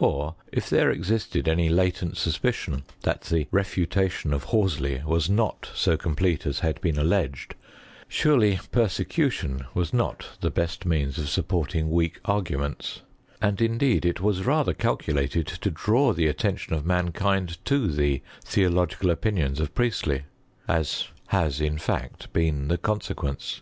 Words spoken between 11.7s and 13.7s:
weak arguments; and